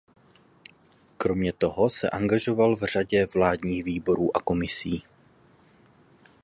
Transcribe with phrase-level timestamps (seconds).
[1.17, 5.03] Kromě toho se angažoval v řadě vládních výborů a komisí.